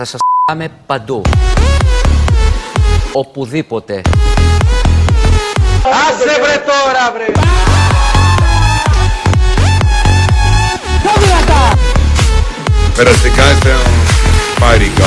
[0.00, 1.22] Θα σας πάμε παντού.
[3.12, 4.02] Οπουδήποτε.
[5.82, 7.26] Άσε βρε τώρα βρε!
[12.96, 13.74] Περαστικά είστε
[14.60, 15.04] πάρικα.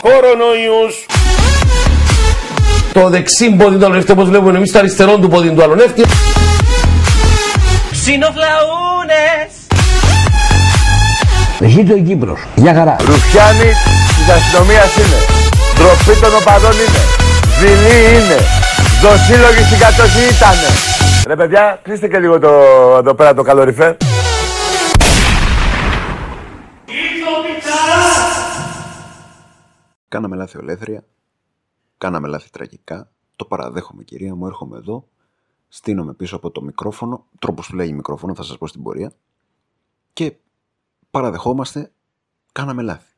[0.00, 1.06] Κορονοϊούς!
[2.92, 6.04] Το δεξί πόδι του αλωνεύτη όπως βλέπουμε εμείς το αριστερό του πόδι του αλωνεύτη.
[7.90, 9.67] Ξινοφλαούνες!
[11.66, 12.40] Ζήτω η Κύπρος.
[12.56, 12.96] Για χαρά.
[13.00, 13.70] Ρουφιάνοι
[14.16, 15.18] της αστυνομίας είναι.
[15.74, 17.02] Ντροπή των οπαδών είναι.
[17.60, 18.38] Δειλή είναι.
[19.02, 20.68] Δοσύλλογοι στην κατοχή ήτανε.
[21.26, 22.48] Ρε παιδιά, κλείστε και λίγο το,
[22.98, 23.96] εδώ πέρα το καλοριφέρ.
[30.08, 31.04] Κάναμε λάθη ολέθρια.
[31.98, 33.10] Κάναμε λάθη τραγικά.
[33.36, 34.46] Το παραδέχομαι, κυρία μου.
[34.46, 35.04] Έρχομαι εδώ.
[35.68, 37.24] Στείνομαι πίσω από το μικρόφωνο.
[37.38, 39.12] Τρόπος που λέγει μικρόφωνο, θα σας πω στην πορεία.
[41.18, 41.92] Και παραδεχόμαστε,
[42.52, 43.12] κάναμε λάθη.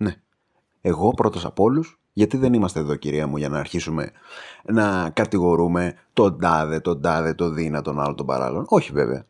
[0.00, 0.14] Ναι.
[0.80, 4.12] Εγώ πρώτος από όλους, γιατί δεν είμαστε εδώ, κυρία μου, για να αρχίσουμε
[4.64, 8.64] να κατηγορούμε τον τάδε, τον τάδε, τον δίνα, τον άλλο, τον παράλληλον.
[8.68, 9.26] Όχι, βέβαια.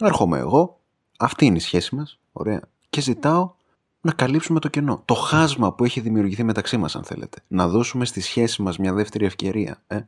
[0.00, 0.80] Έρχομαι εγώ.
[1.18, 2.20] Αυτή είναι η σχέση μας.
[2.32, 2.60] Ωραία.
[2.90, 3.54] Και ζητάω
[4.00, 5.02] να καλύψουμε το κενό.
[5.04, 7.38] Το χάσμα που έχει δημιουργηθεί μεταξύ μας, αν θέλετε.
[7.48, 9.82] Να δώσουμε στη σχέση μας μια δεύτερη ευκαιρία.
[9.86, 10.00] Ε;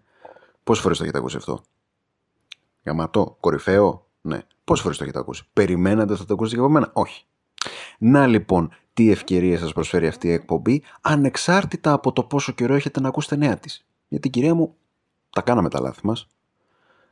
[0.64, 1.60] Πόσες φορές το έχετε ακούσει αυτό,
[2.84, 4.38] Γαματό, κορυφαίο, ναι.
[4.64, 7.24] Πόσες φορές το έχετε ακούσει, Περιμένατε ότι θα το ακούσετε και από μένα, Όχι.
[7.98, 13.00] Να λοιπόν, τι ευκαιρία σας προσφέρει αυτή η εκπομπή, ανεξάρτητα από το πόσο καιρό έχετε
[13.00, 13.86] να ακούσετε νέα της.
[14.08, 14.74] Γιατί κυρία μου,
[15.30, 16.28] τα κάναμε τα λάθη μας.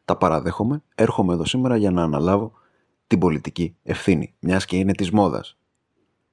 [0.04, 0.82] Τα παραδέχομαι.
[0.94, 2.52] Έρχομαι εδώ σήμερα για να αναλάβω
[3.06, 4.34] την πολιτική ευθύνη.
[4.38, 5.56] Μιας και είναι της μόδας.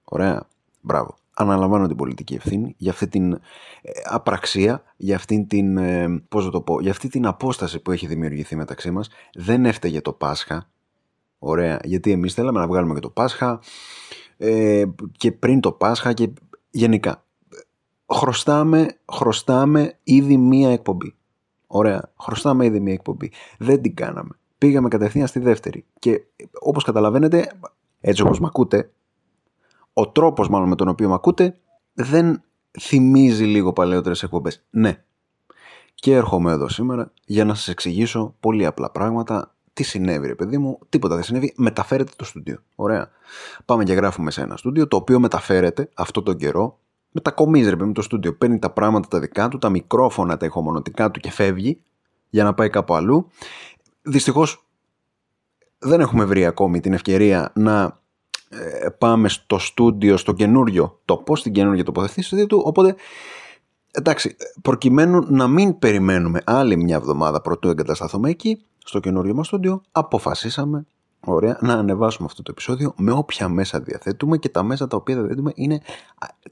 [0.03, 0.47] Ωραία.
[0.81, 1.15] Μπράβο.
[1.33, 3.39] Αναλαμβάνω την πολιτική ευθύνη για αυτή την ε,
[4.03, 8.55] απραξία, για αυτή την, ε, πώς το πω, για αυτή την απόσταση που έχει δημιουργηθεί
[8.55, 9.09] μεταξύ μας.
[9.33, 10.69] Δεν έφταιγε το Πάσχα.
[11.39, 11.79] Ωραία.
[11.83, 13.59] Γιατί εμείς θέλαμε να βγάλουμε και το Πάσχα
[14.41, 14.85] ε,
[15.17, 16.29] και πριν το Πάσχα και
[16.69, 17.23] γενικά.
[18.13, 21.15] Χρωστάμε, χρωστάμε ήδη μία εκπομπή.
[21.67, 22.11] Ωραία.
[22.19, 23.31] Χρωστάμε ήδη μία εκπομπή.
[23.57, 24.29] Δεν την κάναμε.
[24.57, 25.85] Πήγαμε κατευθείαν στη δεύτερη.
[25.99, 26.21] Και
[26.59, 27.51] όπως καταλαβαίνετε,
[27.99, 28.91] έτσι όπως με ακούτε,
[29.93, 31.57] ο τρόπος μάλλον με τον οποίο με ακούτε
[31.93, 32.43] δεν
[32.79, 34.65] θυμίζει λίγο παλαιότερες εκπομπές.
[34.69, 35.03] Ναι.
[35.93, 39.55] Και έρχομαι εδώ σήμερα για να σας εξηγήσω πολύ απλά πράγματα.
[39.73, 42.63] Τι συνέβη ρε παιδί μου, τίποτα δεν συνέβη, μεταφέρετε το στούντιο.
[42.75, 43.09] Ωραία.
[43.65, 46.79] Πάμε και γράφουμε σε ένα στούντιο το οποίο μεταφέρεται αυτό τον καιρό
[47.11, 48.33] μετακομίζει ρε παιδί μου το στούντιο.
[48.33, 51.81] Παίρνει τα πράγματα τα δικά του, τα μικρόφωνα, τα ηχομονωτικά του και φεύγει
[52.29, 53.27] για να πάει κάπου αλλού.
[54.01, 54.65] Δυστυχώς
[55.79, 57.99] δεν έχουμε βρει ακόμη την ευκαιρία να
[58.49, 62.61] ε, πάμε στο στούντιο, στο καινούριο τοπό, στην καινούργια τοποθεσία του.
[62.65, 62.95] Οπότε,
[63.91, 69.81] εντάξει, προκειμένου να μην περιμένουμε άλλη μια εβδομάδα πρωτού εγκατασταθούμε εκεί, στο καινούριο μας στούντιο,
[69.91, 70.85] αποφασίσαμε
[71.25, 75.15] Ωραία, να ανεβάσουμε αυτό το επεισόδιο με όποια μέσα διαθέτουμε και τα μέσα τα οποία
[75.15, 75.81] διαθέτουμε είναι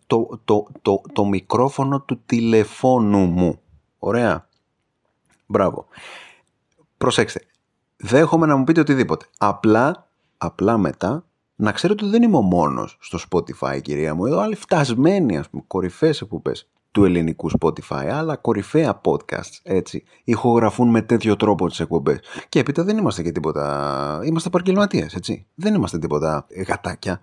[0.08, 3.60] το, το, το, το μικρόφωνο του τηλεφώνου μου.
[4.00, 4.48] Ωραία.
[5.46, 5.86] Μπράβο.
[6.98, 7.42] Προσέξτε.
[7.98, 9.26] Δέχομαι να μου πείτε οτιδήποτε.
[9.38, 14.26] Απλά, απλά μετά να ξέρετε ότι δεν είμαι ο μόνος στο Spotify, κυρία μου.
[14.26, 20.90] Εδώ άλλοι φτασμένοι, ας πούμε, κορυφαίες εκπομπές του ελληνικού Spotify, αλλά κορυφαία podcasts, έτσι, ηχογραφούν
[20.90, 22.20] με τέτοιο τρόπο τις εκπομπές.
[22.50, 24.20] Και έπειτα δεν είμαστε και τίποτα.
[24.24, 25.46] Είμαστε επαγγελματίε, έτσι.
[25.56, 27.22] Δεν είμαστε τίποτα γατάκια.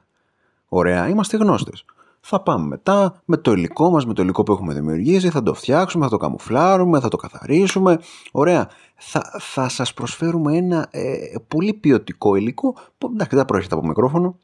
[0.69, 1.85] Ωραία, είμαστε γνώστες.
[2.21, 5.55] Θα πάμε μετά με το υλικό μας, με το υλικό που έχουμε δημιουργήσει, θα το
[5.55, 7.99] φτιάξουμε, θα το καμουφλάρουμε, θα το καθαρίσουμε.
[8.33, 8.69] Ωραία.
[8.97, 11.17] Θα, θα σας προσφέρουμε ένα ε,
[11.49, 14.39] πολύ ποιοτικό υλικό που εντάξει δεν προέρχεται από μικρόφωνο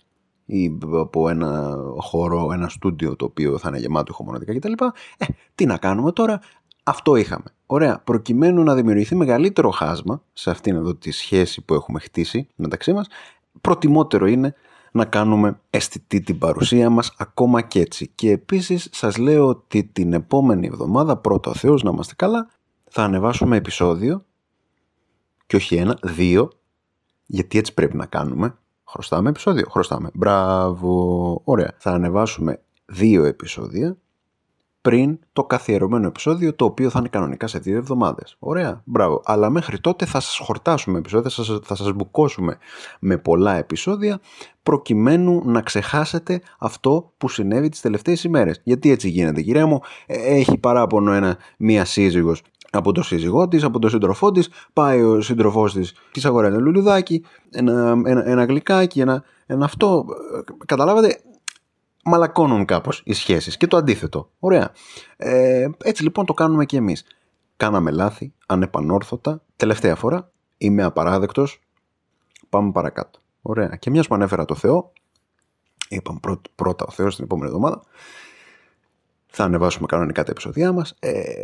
[0.51, 4.73] ή από ένα χώρο, ένα στούντιο το οποίο θα είναι γεμάτο ηχομονωτικά κτλ.
[5.19, 5.25] Ε,
[5.55, 6.41] τι να κάνουμε τώρα,
[6.83, 7.45] αυτό είχαμε.
[7.67, 8.01] Ωραία.
[8.05, 13.07] Προκειμένου να δημιουργηθεί μεγαλύτερο χάσμα σε αυτήν εδώ τη σχέση που έχουμε χτίσει μεταξύ μας,
[13.61, 14.55] προτιμότερο είναι
[14.93, 18.11] να κάνουμε αισθητή την παρουσία μας ακόμα και έτσι.
[18.15, 22.49] Και επίσης σας λέω ότι την επόμενη εβδομάδα, πρώτο Θεός να είμαστε καλά,
[22.91, 24.25] θα ανεβάσουμε επεισόδιο
[25.47, 26.51] και όχι ένα, δύο,
[27.27, 28.55] γιατί έτσι πρέπει να κάνουμε.
[28.91, 30.11] Χρωστάμε επεισόδιο, χρωστάμε.
[30.15, 31.73] Μπράβο, ωραία.
[31.79, 33.97] Θα ανεβάσουμε δύο επεισόδια
[34.81, 38.37] πριν το καθιερωμένο επεισόδιο το οποίο θα είναι κανονικά σε δύο εβδομάδες.
[38.39, 39.23] Ωραία, μπράβο.
[39.25, 42.59] Αλλά μέχρι τότε θα σας χορτάσουμε επεισόδια, θα σας, θα σας μπουκώσουμε
[43.01, 44.21] με πολλά επεισόδια
[44.63, 48.61] προκειμένου να ξεχάσετε αυτό που συνέβη τις τελευταίες ημέρες.
[48.65, 53.65] Γιατί έτσι γίνεται κυρία μου, ε, έχει παράπονο ένα, μία σύζυγος από το σύζυγό της,
[53.65, 58.45] από τον σύντροφό της, πάει ο σύντροφός της, της αγοράζει ένα λουλουδάκι, ένα, ένα, ένα
[58.45, 60.05] γλυκάκι, ένα, ένα αυτό.
[60.37, 61.21] Ε, καταλάβατε,
[62.05, 64.31] μαλακώνουν κάπως οι σχέσεις και το αντίθετο.
[64.39, 64.73] Ωραία.
[65.17, 67.05] Ε, έτσι λοιπόν το κάνουμε και εμείς.
[67.57, 69.43] Κάναμε λάθη, ανεπανόρθωτα.
[69.57, 71.61] Τελευταία φορά είμαι απαράδεκτος.
[72.49, 73.19] Πάμε παρακάτω.
[73.43, 73.77] Ωραία.
[73.77, 74.93] Και μιας που ανέφερα το Θεό,
[75.91, 77.83] Είπαμε πρώτα, πρώτα ο Θεός την επόμενη εβδομάδα.
[79.27, 80.95] Θα ανεβάσουμε κανονικά τα επεισόδια μας.
[81.01, 81.43] Ε,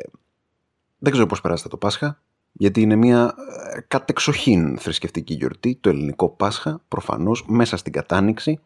[0.98, 2.22] δεν ξέρω πώς περάσατε το Πάσχα,
[2.52, 3.34] γιατί είναι μια
[3.74, 8.60] ε, κατεξοχήν θρησκευτική γιορτή, το ελληνικό Πάσχα, προφανώς, μέσα στην κατάνοιξη.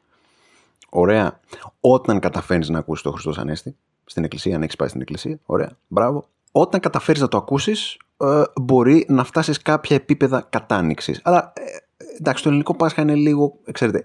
[0.88, 1.40] Ωραία.
[1.80, 5.70] Όταν καταφέρεις να ακούσεις το Χριστός Ανέστη, στην εκκλησία, αν έχεις πάει στην εκκλησία, ωραία,
[5.88, 6.24] μπράβο.
[6.52, 11.20] Όταν καταφέρεις να το ακούσεις, ε, μπορεί να φτάσεις κάποια επίπεδα κατάνοιξης.
[11.24, 11.62] Αλλά, ε,
[12.18, 14.02] εντάξει, το ελληνικό Πάσχα είναι λίγο, ξέρετε,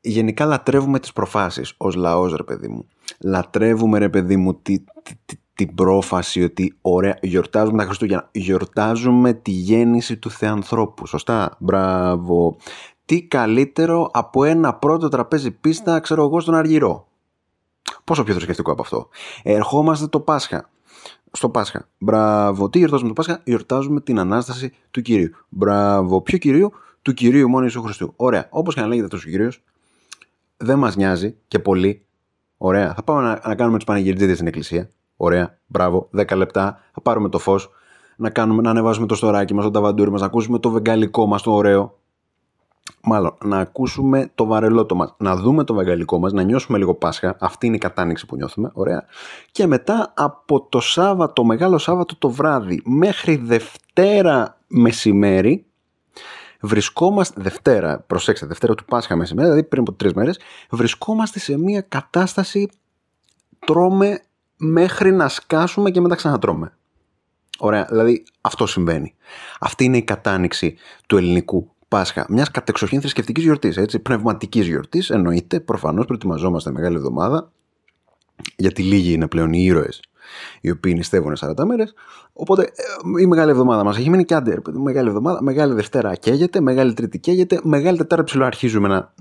[0.00, 2.88] γενικά λατρεύουμε τις προφάσεις ως λαός ρε παιδί μου.
[3.20, 4.84] Λατρεύουμε ρε παιδί μου τη,
[5.24, 8.28] τη, την πρόφαση ότι ωραία γιορτάζουμε τα Χριστούγεννα.
[8.32, 11.06] Γιορτάζουμε τη γέννηση του Θεανθρώπου.
[11.06, 11.56] Σωστά.
[11.58, 12.56] Μπράβο.
[13.04, 17.08] Τι καλύτερο από ένα πρώτο τραπέζι πίστα, ξέρω εγώ, στον Αργυρό.
[18.04, 19.08] Πόσο πιο θρησκευτικό από αυτό.
[19.42, 20.70] Ερχόμαστε το Πάσχα.
[21.32, 21.88] Στο Πάσχα.
[21.98, 22.70] Μπράβο.
[22.70, 25.30] Τι γιορτάζουμε το Πάσχα; Γιορτάζουμε την Ανάσταση του Κυρίου.
[25.48, 26.20] Μπράβο.
[26.20, 26.72] Ποιο Κυρίου;
[27.02, 28.12] Του Κυρίου μόνο Ιησού Χριστού.
[28.16, 28.46] Ωραία.
[28.50, 29.62] Όπως και να λέγεται αυτός ο Κύριος,
[30.56, 32.04] δεν μας νοιάζει και πολύ.
[32.56, 32.94] Ωραία.
[32.94, 34.90] Θα πάμε να, να κάνουμε τους Πανηγυρτζίδες στην εκκλησία.
[35.16, 35.58] Ωραία.
[35.66, 36.08] Μπράβο.
[36.16, 36.80] 10 λεπτά.
[36.92, 37.70] Θα πάρουμε το φως.
[38.16, 41.42] Να, κάνουμε, να ανεβάσουμε το στοράκι μας, το ταβαντούρι μας, να ακούσουμε το βεγγαλικό μας,
[41.42, 41.98] το ωραίο.
[43.02, 47.36] Μάλλον, να ακούσουμε το βαρελότο μας, να δούμε το βεγγαλικό μας, να νιώσουμε λίγο Πάσχα.
[47.40, 48.70] Αυτή είναι η κατάνοιξη που νιώθουμε.
[48.74, 49.04] Ωραία.
[49.50, 55.66] Και μετά από το Σάββατο, Μεγάλο Σάββατο το βράδυ μέχρι Δευτέρα μεσημέρι,
[56.60, 60.38] βρισκόμαστε, Δευτέρα, προσέξτε, Δευτέρα του Πάσχα μεσημέρι, δηλαδή πριν από τρεις μέρες,
[60.70, 62.70] βρισκόμαστε σε μια κατάσταση
[63.58, 64.20] τρώμε
[64.56, 66.72] μέχρι να σκάσουμε και μετά ξανατρώμε.
[67.58, 69.14] Ωραία, δηλαδή αυτό συμβαίνει.
[69.60, 70.76] Αυτή είναι η κατάνοιξη
[71.06, 75.10] του ελληνικού Πάσχα, μιας κατεξοχήν θρησκευτικής γιορτής, έτσι, πνευματικής γιορτής.
[75.10, 77.52] Εννοείται, προφανώς προετοιμαζόμαστε μεγάλη εβδομάδα,
[78.56, 80.00] γιατί λίγοι είναι πλέον οι ήρωες
[80.60, 81.94] οι οποίοι νηστεύουν 40 μέρες.
[82.32, 86.60] Οπότε ε, η μεγάλη εβδομάδα μας έχει μείνει και άντε, μεγάλη εβδομάδα, μεγάλη Δευτέρα καίγεται,
[86.60, 89.12] μεγάλη Τρίτη καίγεται, μεγάλη Τετάρα ψηλό αρχίζουμε να.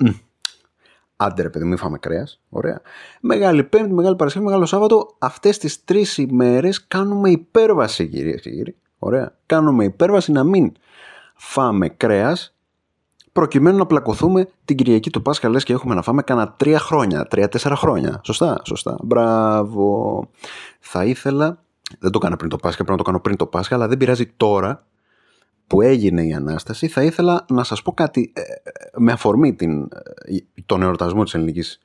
[1.18, 2.42] Άντε ρε παιδί, μην φάμε κρέας.
[2.50, 2.82] Ωραία.
[3.22, 5.16] Μεγάλη Πέμπτη, Μεγάλη Παρασκευή, Μεγάλο Σάββατο.
[5.20, 8.76] Αυτές τις τρεις ημέρες κάνουμε υπέρβαση, κυρίες και κύριοι.
[9.00, 9.38] Ωραία.
[9.46, 10.72] Κάνουμε υπέρβαση να μην
[11.36, 12.56] φάμε κρέας
[13.32, 17.26] προκειμένου να πλακωθούμε την Κυριακή του Πάσχα, λες και έχουμε να φάμε κάνα τρία χρόνια,
[17.26, 18.22] τρία-τέσσερα χρόνια.
[18.24, 18.98] Σωστά, σωστά.
[19.04, 20.28] Μπράβο.
[20.80, 21.64] Θα ήθελα,
[22.00, 23.98] δεν το κάνω πριν το Πάσχα, πρέπει να το κάνω πριν το Πάσχα, αλλά δεν
[23.98, 24.86] πειράζει τώρα
[25.68, 28.42] που έγινε η Ανάσταση, θα ήθελα να σας πω κάτι ε,
[28.98, 31.80] με αφορμή την, ε, τον εορτασμό της ελληνικής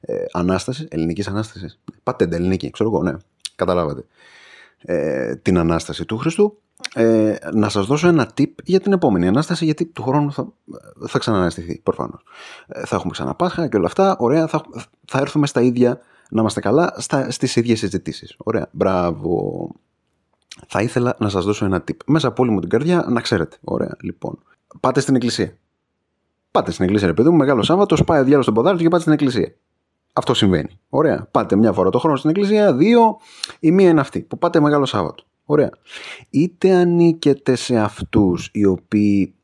[0.00, 3.12] ε, Ανάστασης, ελληνικής Ανάστασης, πατέντε ελληνική, ξέρω εγώ, ναι,
[3.54, 4.04] καταλάβατε,
[4.82, 6.58] ε, την Ανάσταση του Χριστού,
[6.94, 10.52] ε, να σας δώσω ένα tip για την επόμενη Ανάσταση, γιατί του χρόνου θα,
[11.06, 12.22] θα ξαναναστηθεί, προφανώς.
[12.66, 14.64] Ε, θα έχουμε ξανά Πάσχα και όλα αυτά, ωραία, θα,
[15.04, 16.00] θα έρθουμε στα ίδια,
[16.30, 18.34] να είμαστε καλά, στα, στις ίδιες συζητήσεις.
[18.36, 19.68] Ωραία, μπράβο.
[20.68, 21.96] Θα ήθελα να σας δώσω ένα tip.
[22.06, 23.56] Μέσα από όλη μου την καρδιά να ξέρετε.
[23.64, 24.38] Ωραία, λοιπόν.
[24.80, 25.56] Πάτε στην εκκλησία.
[26.50, 29.00] Πάτε στην εκκλησία, ρε παιδί μου, μεγάλο Σάββατο, πάει ο διάλογος στον ποδάρι και πάτε
[29.00, 29.54] στην εκκλησία.
[30.12, 30.78] Αυτό συμβαίνει.
[30.88, 31.28] Ωραία.
[31.30, 33.16] Πάτε μια φορά το χρόνο στην εκκλησία, δύο,
[33.60, 35.24] η μία είναι αυτή που πάτε μεγάλο Σάββατο.
[35.44, 35.70] Ωραία.
[36.30, 39.34] Είτε ανήκετε σε αυτούς οι οποίοι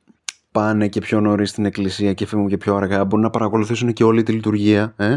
[0.52, 4.04] πάνε και πιο νωρίς στην εκκλησία και φύγουν και πιο αργά, μπορούν να παρακολουθήσουν και
[4.04, 5.16] όλη τη λειτουργία, ε;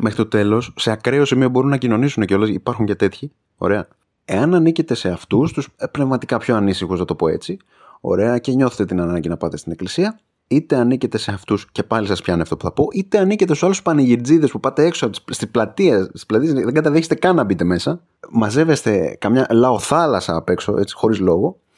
[0.00, 0.72] μέχρι το τέλος.
[0.76, 2.48] Σε ακραίο σημείο μπορούν να κοινωνήσουν και όλες.
[2.48, 3.32] Υπάρχουν και τέτοιοι.
[3.56, 3.88] Ωραία.
[4.32, 7.56] Εάν ανήκετε σε αυτούς, τους ε, πνευματικά πιο ανήσυχους, να το πω έτσι,
[8.00, 12.06] ωραία, και νιώθετε την ανάγκη να πάτε στην εκκλησία, είτε ανήκετε σε αυτούς, και πάλι
[12.06, 15.48] σας πιάνει αυτό που θα πω, είτε ανήκετε στου άλλου πανηγυρτζίδε που πάτε έξω στις
[15.48, 21.56] πλατείες, δεν καταδέχεστε καν να μπείτε μέσα, μαζεύεστε καμιά λαοθάλασσα απ' έξω, έτσι, χωρίς λόγο,
[21.56, 21.69] ε,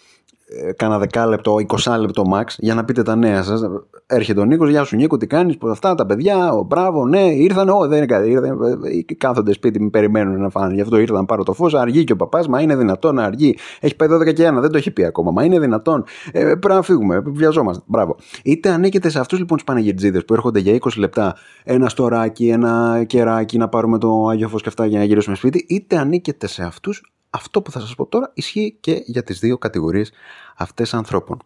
[0.76, 3.62] κάνα δεκάλεπτο, 20 λεπτό max για να πείτε τα νέα σας.
[4.06, 7.20] Έρχεται ο Νίκος, Γεια σου Νίκο, τι κάνεις, πώς αυτά τα παιδιά, ο, μπράβο, ναι,
[7.20, 8.30] ήρθαν, ό, δεν είναι κάτι.
[8.30, 8.60] Ήρθαν,
[9.08, 10.74] ε, κάθονται σπίτι, με περιμένουν να φάνε.
[10.74, 11.74] Γι' αυτό ήρθαν να πάρω το φως.
[11.74, 13.56] Αργεί και ο παπάς, μα είναι δυνατόν να αργεί.
[13.80, 15.30] Έχει πάει 12 και 1, δεν το έχει πει ακόμα.
[15.30, 16.04] Μα είναι δυνατόν.
[16.32, 17.82] Ε, πρέπει να φύγουμε, βιαζόμαστε.
[17.86, 18.16] Μπράβο.
[18.42, 23.04] Είτε ανήκετε σε αυτούς λοιπόν τους πανηγυρτζίδες που έρχονται για 20 λεπτά, ένα στοράκι, ένα
[23.06, 26.62] κεράκι να πάρουμε το άγιο φως και αυτά για να γυρίσουμε σπίτι, είτε ανήκετε σε
[26.62, 30.12] αυτούς αυτό που θα σας πω τώρα ισχύει και για τις δύο κατηγορίες
[30.56, 31.38] αυτές ανθρώπων.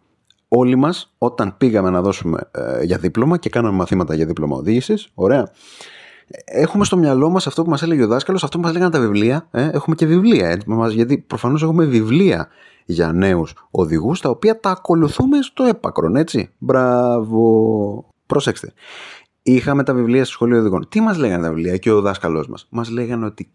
[0.48, 5.08] Όλοι μας όταν πήγαμε να δώσουμε ε, για δίπλωμα και κάναμε μαθήματα για δίπλωμα οδήγησης,
[5.14, 5.50] ωραία,
[6.44, 9.00] έχουμε στο μυαλό μας αυτό που μας έλεγε ο δάσκαλος, αυτό που μας λέγανε τα
[9.00, 10.58] βιβλία, ε, έχουμε και βιβλία, ε,
[10.90, 12.48] γιατί προφανώς έχουμε βιβλία
[12.84, 16.50] για νέους οδηγούς, τα οποία τα ακολουθούμε στο έπακρον, έτσι.
[16.58, 18.04] Μπράβο.
[18.26, 18.72] Προσέξτε.
[19.42, 20.88] Είχαμε τα βιβλία στο σχολείο οδηγών.
[20.88, 23.50] Τι μας λέγανε τα βιβλία και ο δάσκαλός μας; Μας λέγανε ότι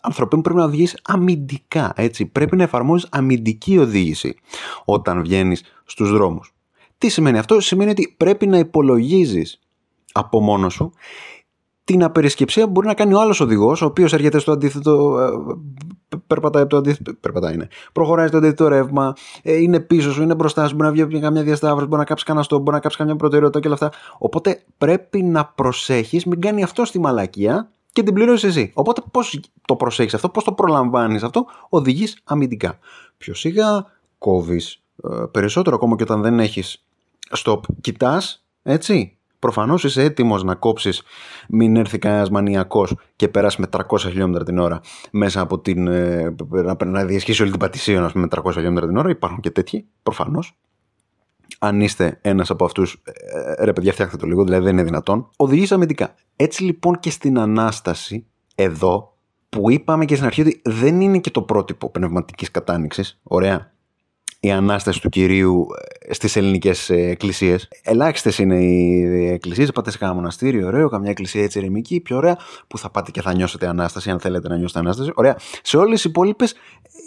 [0.00, 2.26] ανθρωπίνου πρέπει να οδηγείς αμυντικά, έτσι.
[2.26, 4.34] Πρέπει να εφαρμόζεις αμυντική οδήγηση
[4.84, 6.54] όταν βγαίνεις στους δρόμους.
[6.98, 9.60] Τι σημαίνει αυτό, σημαίνει ότι πρέπει να υπολογίζεις
[10.12, 10.92] από μόνος σου
[11.84, 15.18] την απερισκεψία που μπορεί να κάνει ο άλλος οδηγός, ο οποίος έρχεται στο αντίθετο.
[15.18, 15.30] ε,
[16.26, 17.14] Περπατάει από το αντίθετο.
[17.20, 17.66] Περπατάει, ναι.
[17.92, 21.42] Προχωράει στο αντίθετο ρεύμα, ε, είναι πίσω σου, είναι μπροστά σου, μπορεί να βγει καμιά
[21.42, 23.92] διασταύρωση, μπορεί να κάψει κανένα στόχο, μπορεί να κάψει καμιά προτεραιότητα και όλα αυτά.
[24.18, 28.70] Οπότε πρέπει να προσέχεις, μην κάνει αυτό στη μαλακία και την πληρώσει εσύ.
[28.74, 32.78] Οπότε πώς το προσέχεις αυτό, πώς το προλαμβάνεις αυτό, οδηγείς αμυντικά.
[33.16, 33.86] Πιο σιγά,
[34.18, 34.82] κόβεις
[35.30, 36.84] περισσότερο ακόμα και όταν δεν έχεις
[37.36, 37.60] stop.
[37.80, 39.14] Κοιτάς, έτσι.
[39.38, 41.02] Προφανώς είσαι έτοιμος να κόψεις,
[41.48, 44.80] μην έρθει κανένας μανιακός και περάσεις με 300 χιλιόμετρα την ώρα
[45.10, 45.86] μέσα από την.
[45.86, 49.10] ε, να, να διασχίσει όλη την πατησία με 300 χιλιόμετρα την ώρα.
[49.10, 50.56] Υπάρχουν και τέτοιοι, προφανώς.
[51.62, 53.02] Αν είστε ένας από αυτούς,
[53.58, 55.30] ρε παιδιά, φτιάχτε το λίγο, δηλαδή δεν είναι δυνατόν.
[55.36, 56.14] Οδηγεί αμυντικά.
[56.36, 59.16] Έτσι λοιπόν και στην ανάσταση, εδώ,
[59.48, 63.20] που είπαμε και στην αρχή ότι δεν είναι και το πρότυπο πνευματικής κατάνοιξης.
[63.22, 63.72] Ωραία
[64.40, 65.66] η Ανάσταση του Κυρίου
[65.98, 67.68] ε, στις ελληνικές ε, εκκλησίες.
[67.82, 72.38] Ελάχιστες είναι οι εκκλησίες, πάτε σε κανένα μοναστήριο, ωραίο, καμιά εκκλησία έτσι ερημική, πιο ωραία,
[72.66, 75.10] που θα πάτε και θα νιώσετε Ανάσταση, αν θέλετε να νιώσετε Ανάσταση.
[75.14, 75.36] Ωραία.
[75.62, 76.54] Σε όλες οι υπόλοιπες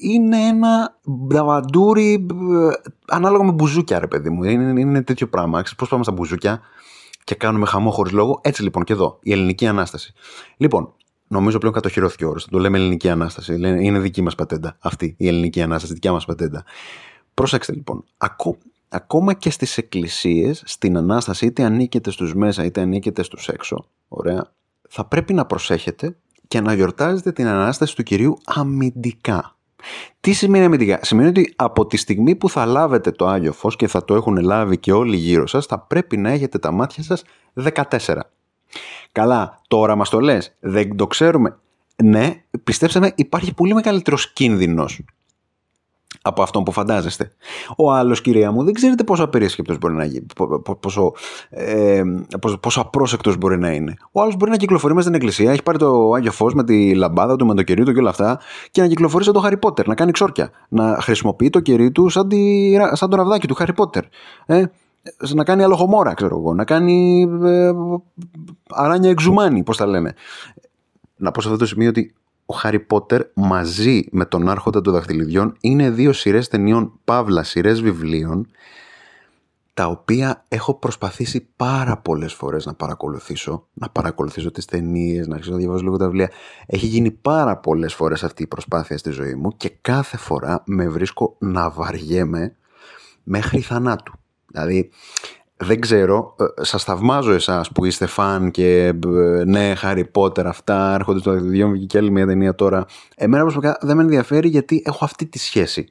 [0.01, 4.43] είναι ένα μπραβαντούρι ε, ανάλογα με μπουζούκια, ρε παιδί μου.
[4.43, 5.61] Είναι, είναι τέτοιο πράγμα.
[5.61, 6.61] Ξέρεις πώς πάμε στα μπουζούκια
[7.23, 8.39] και κάνουμε χαμό χωρίς λόγο.
[8.43, 10.13] Έτσι λοιπόν και εδώ, η ελληνική Ανάσταση.
[10.57, 10.93] Λοιπόν,
[11.27, 12.47] Νομίζω πλέον κατοχυρώθηκε ο όρος.
[12.47, 13.53] Το λέμε ελληνική ανάσταση.
[13.53, 16.63] Είναι δική μας πατέντα αυτή η ελληνική ανάσταση, δικιά μας πατέντα.
[17.33, 18.57] Προσέξτε λοιπόν, ακό,
[18.89, 24.51] ακόμα και στις εκκλησίες, στην Ανάσταση, είτε ανήκετε στους μέσα είτε ανήκετε στους έξω, ωραία,
[24.89, 26.15] θα πρέπει να προσέχετε
[26.47, 29.55] και να γιορτάζετε την Ανάσταση του Κυρίου αμυντικά.
[30.19, 33.87] Τι σημαίνει αμυντικά; Σημαίνει ότι από τη στιγμή που θα λάβετε το Άγιο Φως και
[33.87, 37.23] θα το έχουν λάβει και όλοι γύρω σας, θα πρέπει να έχετε τα μάτια σας
[37.53, 38.19] 14.
[39.11, 41.57] Καλά, τώρα μας το λες, δεν το ξέρουμε.
[42.03, 45.01] Ναι, πιστέψτε με, υπάρχει πολύ μεγαλύτερος κίνδυνος
[46.25, 47.31] από αυτό που φαντάζεστε.
[47.77, 50.25] Ο άλλο, κυρία μου, δεν ξέρετε πόσο απερίσκεπτο μπορεί να γίνει,
[50.79, 51.13] πόσο,
[51.49, 52.01] ε,
[52.41, 53.93] πόσο, πόσο απρόσεκτο μπορεί να είναι.
[54.11, 56.95] Ο άλλο μπορεί να κυκλοφορεί μέσα στην εκκλησία, έχει πάρει το Άγιο Φω με τη
[56.95, 58.39] λαμπάδα του, με το κερί του και όλα αυτά,
[58.71, 60.51] και να κυκλοφορεί σαν το Χάρι Πότερ, να κάνει ξόρκια.
[60.69, 64.03] Να χρησιμοποιεί το κερί του σαν, τη, σαν το ραβδάκι του Χάρι Πότερ.
[64.45, 64.63] Ε,
[65.33, 67.71] να κάνει αλοχομόρα, ξέρω εγώ, να κάνει ε,
[68.69, 70.13] αράνια εξουμάνι, πώ τα λένε.
[71.15, 72.13] Να πω σε αυτό το σημείο ότι
[72.53, 77.81] ο Χάρι Πότερ μαζί με τον Άρχοντα των Δαχτυλιδιών είναι δύο σειρές ταινιών, παύλα σειρές
[77.81, 78.47] βιβλίων,
[79.73, 85.51] τα οποία έχω προσπαθήσει πάρα πολλές φορές να παρακολουθήσω, να παρακολουθήσω τις ταινίες, να αρχίσω
[85.51, 86.31] να διαβάζω λίγο τα βιβλία.
[86.65, 90.87] Έχει γίνει πάρα πολλές φορές αυτή η προσπάθεια στη ζωή μου και κάθε φορά με
[90.87, 92.55] βρίσκω να βαριέμαι
[93.23, 94.13] μέχρι θανάτου.
[94.47, 94.89] Δηλαδή,
[95.63, 100.93] δεν ξέρω, ε, σας θαυμάζω εσάς που είστε φαν και ε, ναι, Harry Potter, αυτά
[100.93, 102.85] έρχονται στο δαχτυλιδιών, βγήκε και άλλη μια ταινία τώρα.
[103.15, 105.87] Εμένα προσωπικά δεν με ενδιαφέρει γιατί έχω αυτή τη σχέση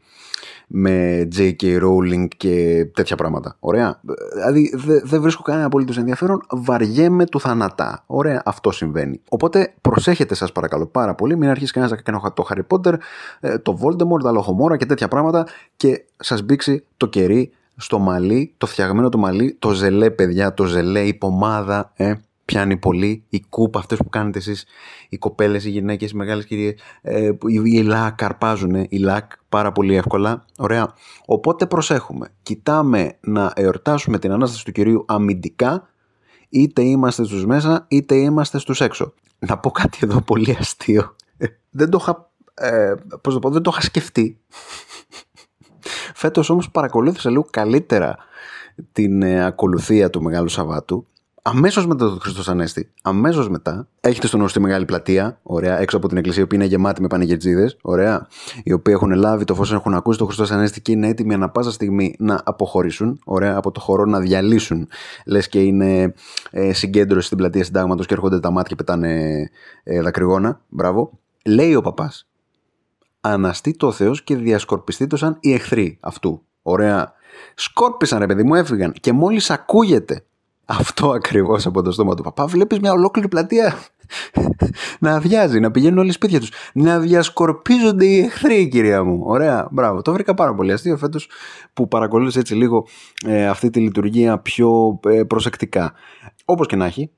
[0.75, 1.83] με J.K.
[1.83, 3.57] Rowling και τέτοια πράγματα.
[3.61, 4.01] Ωραία.
[4.35, 6.41] Δηλαδή δεν δε βρίσκω κανένα απολύτως ενδιαφέρον.
[6.51, 8.05] Βαριέμαι του θανατά.
[8.07, 9.21] Ωραία, αυτό συμβαίνει.
[9.29, 11.37] Οπότε προσέχετε, σας παρακαλώ πάρα πολύ.
[11.37, 12.95] Μην αρχίσεις κανένας να κάνει το Harry Potter,
[13.41, 18.55] ε, το Voldemort, τα λοχομόρα και τέτοια πράγματα και σας μπήξει το κερί στο μαλλί,
[18.59, 22.15] το φτιαγμένο το μαλλί, το ζελέ παιδιά, το ζελέ, η πομάδα, ε,
[22.45, 24.65] πιάνει πολύ, η κούπα, αυτές που κάνετε εσείς,
[25.09, 29.73] οι κοπέλες, οι γυναίκες, οι μεγάλες κυρίες, ε, οι, οι λακ καρπάζουν, οι λακ πάρα
[29.73, 30.95] πολύ εύκολα, ωραία.
[31.27, 35.89] Οπότε προσέχουμε, κοιτάμε να εορτάσουμε την Ανάσταση του Κυρίου αμυντικά,
[36.49, 39.13] είτε είμαστε στους μέσα, είτε είμαστε στους έξω.
[39.39, 41.17] Να πω κάτι εδώ πολύ αστείο.
[41.71, 44.41] δεν το είχα, ε, πώς το πω, δεν το είχα σκεφτεί.
[46.23, 48.17] Φέτος όμως παρακολούθησα λίγο καλύτερα
[48.93, 51.07] την ε, ακολουθία του Μεγάλου Σαββάτου.
[51.43, 55.97] Αμέσως μετά το Χριστό Ανέστη, αμέσως μετά, έχετε στο νου τη μεγάλη πλατεία, ωραία, έξω
[55.97, 58.29] από την εκκλησία, που είναι γεμάτη με πανηγερτζίδε, ωραία,
[58.63, 61.49] οι οποίοι έχουν λάβει το φως, έχουν ακούσει το Χριστό Ανέστη και είναι έτοιμοι ανα
[61.49, 64.89] πάσα στιγμή να αποχωρήσουν, ωραία, από το χώρο να διαλύσουν.
[65.27, 66.15] Λες και είναι
[66.51, 69.51] ε, συγκέντρωση στην πλατεία Συντάγματος και έρχονται τα μάτια και πετάνε
[69.83, 70.61] ε, δακρυγόνα.
[70.69, 71.19] Μπράβο.
[71.45, 72.27] Λέει ο παπάς,
[73.25, 76.43] αναστεί το Θεός και διασκορπιστεί το σαν οι εχθροί αυτού.
[76.63, 77.13] Ωραία.
[77.55, 78.93] Σκόρπισαν ρε παιδί μου, έφυγαν.
[79.01, 80.25] Και μόλις ακούγεται
[80.65, 83.75] αυτό ακριβώς από το στόμα του παπά, βλέπεις μια ολόκληρη πλατεία
[85.01, 86.51] να αδειάζει, να πηγαίνουν όλοι σπίτια τους.
[86.75, 89.23] Να διασκορπίζονται οι εχθροί, κυρία μου.
[89.25, 90.03] Ωραία, μπράβο.
[90.03, 91.29] Το βρήκα πάρα πολύ αστείο φέτος
[91.73, 92.87] που παρακολούθησε έτσι λίγο
[93.27, 95.93] ε, αυτή τη λειτουργία πιο ε, προσεκτικά.
[96.45, 97.11] Όπως και να έχει,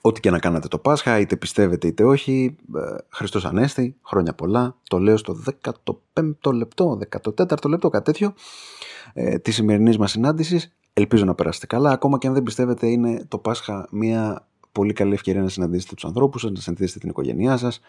[0.00, 4.76] Ό,τι και να κάνατε το Πάσχα, είτε πιστεύετε είτε όχι, ε, Χριστός Ανέστη, χρόνια πολλά,
[4.88, 5.36] το λέω στο
[6.14, 8.34] 15ο λεπτό, 14ο λεπτό, κάτι τέτοιο,
[9.12, 10.72] ε, της σημερινής μας συνάντησης.
[10.92, 15.14] Ελπίζω να περάσετε καλά, ακόμα και αν δεν πιστεύετε είναι το Πάσχα μια πολύ καλή
[15.14, 17.80] ευκαιρία να συναντήσετε τους ανθρώπους σας, να συναντήσετε την οικογένειά σας,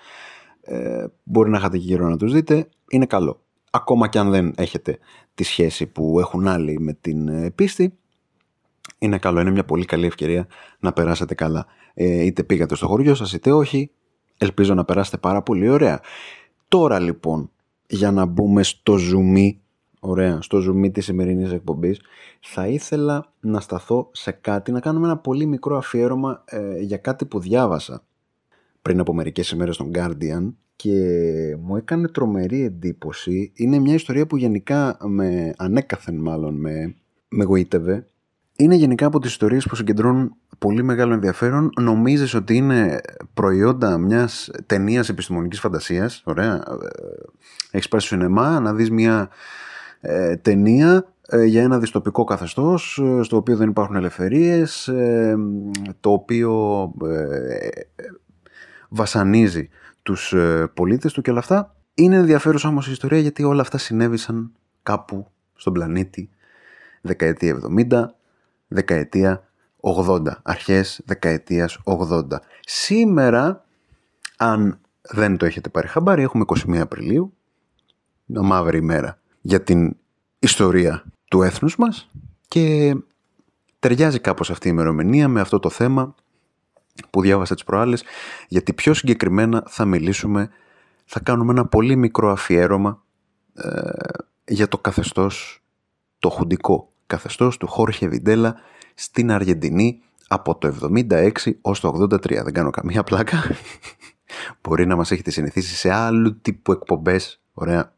[0.61, 3.41] ε, μπορεί να είχατε και καιρό να τους δείτε, είναι καλό.
[3.71, 4.97] Ακόμα και αν δεν έχετε
[5.35, 7.93] τη σχέση που έχουν άλλοι με την ε, πίστη,
[8.99, 10.47] είναι καλό, είναι μια πολύ καλή ευκαιρία
[10.79, 11.65] να περάσετε καλά.
[11.93, 13.91] Ε, είτε πήγατε στο χωριό σας είτε όχι.
[14.37, 16.01] Ελπίζω να περάσετε πάρα πολύ ωραία.
[16.67, 17.51] Τώρα λοιπόν,
[17.87, 19.55] για να μπούμε στο zoom,
[19.99, 22.01] ωραία, στο zoom της σημερινής εκπομπής,
[22.39, 27.25] θα ήθελα να σταθώ σε κάτι, να κάνουμε ένα πολύ μικρό αφιέρωμα ε, για κάτι
[27.25, 28.03] που διάβασα
[28.81, 33.51] πριν από μερικές ημέρες στον Guardian και μου έκανε τρομερή εντύπωση.
[33.55, 36.95] Είναι μια ιστορία που γενικά με ανέκαθεν μάλλον με,
[37.29, 38.07] με γοήτευε.
[38.61, 41.69] Είναι γενικά από τις ιστορίες που συγκεντρώνουν πολύ μεγάλο ενδιαφέρον.
[41.79, 43.01] Νομίζεις ότι είναι
[43.33, 46.63] προϊόντα μιας ταινίας επιστημονικής φαντασίας; Ωραία.
[47.71, 49.29] Έχεις πάει στο σινεμά να δεις μια
[49.99, 55.35] ε, ταινία ε, για ένα δυστοπικό καθεστώς ε, στο οποίο δεν υπάρχουν ελευθερίες ε,
[55.99, 56.91] το οποίο
[58.89, 59.69] βασανίζει
[60.03, 60.35] τους
[60.73, 61.75] πολίτες του και όλα αυτά.
[61.93, 64.51] Είναι ενδιαφέρουσα όμως η ιστορία γιατί όλα αυτά συνέβησαν
[64.83, 66.29] κάπου στον πλανήτη
[67.01, 68.05] δεκαετία 70,
[68.71, 69.49] δεκαετία
[69.81, 72.21] 80, αρχές δεκαετίας 80.
[72.59, 73.65] Σήμερα,
[74.37, 77.33] αν δεν το έχετε πάρει χαμπάρι, έχουμε 21 Απριλίου,
[78.25, 79.97] μια μαύρη ημέρα για την
[80.39, 82.09] ιστορία του έθνους μας
[82.47, 82.95] και
[83.79, 86.15] ταιριάζει κάπως αυτή η ημερομηνία με αυτό το θέμα
[87.09, 88.03] που διάβασα τις προάλλες
[88.47, 90.49] γιατί πιο συγκεκριμένα θα μιλήσουμε,
[91.05, 93.03] θα κάνουμε ένα πολύ μικρό αφιέρωμα
[93.53, 93.89] ε,
[94.47, 95.63] για το καθεστώς,
[96.19, 98.55] το χουντικό καθεστώς του Χόρχε Βιντέλα
[98.93, 100.75] στην Αργεντινή από το
[101.09, 102.43] 76 ως το 83.
[102.43, 103.43] Δεν κάνω καμία πλάκα.
[104.61, 107.41] Μπορεί να μας έχετε συνηθίσει σε άλλου τύπου εκπομπές.
[107.53, 107.93] Ωραία.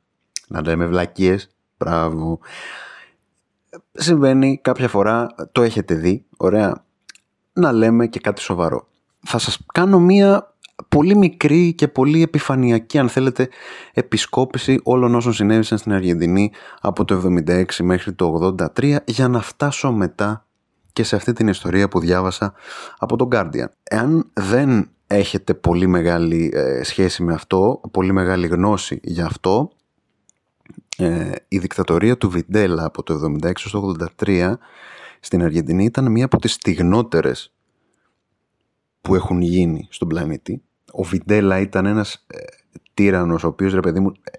[0.47, 1.49] Να λέμε βλακίες.
[1.77, 2.39] Μπράβο.
[3.91, 6.85] Συμβαίνει κάποια φορά, το έχετε δει, ωραία,
[7.53, 8.87] να λέμε και κάτι σοβαρό.
[9.19, 10.52] Θα σας κάνω μία
[10.87, 13.49] πολύ μικρή και πολύ επιφανειακή, αν θέλετε,
[13.93, 16.51] επισκόπηση όλων όσων συνέβησαν στην Αργεντινή
[16.81, 20.45] από το 76 μέχρι το 83 για να φτάσω μετά
[20.93, 22.53] και σε αυτή την ιστορία που διάβασα
[22.97, 23.65] από τον Guardian.
[23.83, 29.71] Εάν δεν έχετε πολύ μεγάλη ε, σχέση με αυτό, πολύ μεγάλη γνώση για αυτό,
[30.97, 34.53] ε, η δικτατορία του Βιντέλα από το 76 στο 83
[35.19, 37.53] στην Αργεντινή ήταν μία από τις στιγνότερες
[39.03, 40.61] που έχουν γίνει στον πλανήτη.
[40.91, 42.37] Ο Βιντέλα ήταν ένας ε,
[42.93, 44.37] τύρανος ο οποίος ρε παιδί μου ε,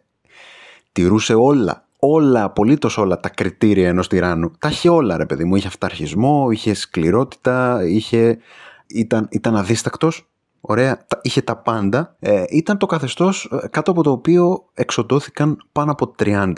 [0.92, 4.50] τηρούσε όλα όλα, απολύτως όλα τα κριτήρια ενός τυράννου.
[4.59, 5.57] Τα είχε όλα ρε παιδί μου.
[5.57, 8.38] Είχε αυταρχισμό, είχε σκληρότητα, είχε...
[8.87, 10.29] ήταν, ήταν αδίστακτος.
[10.61, 12.16] Ωραία, είχε τα πάντα.
[12.18, 16.55] Ε, ήταν το καθεστώς ε, κάτω από το οποίο εξοντώθηκαν πάνω από 30.000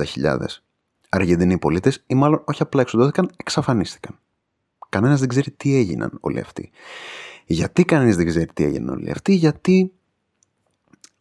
[1.09, 4.19] Αργεντινοί πολίτες ή μάλλον όχι απλά εξοντώθηκαν, εξαφανίστηκαν.
[4.89, 6.71] Κανένας δεν ξέρει τι έγιναν όλοι αυτοί.
[7.47, 9.93] Γιατί κανένας δεν ξέρει τι έγιναν όλοι αυτοί, γιατί